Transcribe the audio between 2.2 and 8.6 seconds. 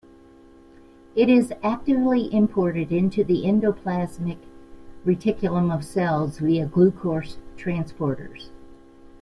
imported into the endoplasmic reticulum of cells via glucose transporters.